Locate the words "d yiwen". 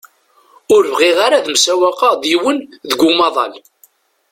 2.21-2.57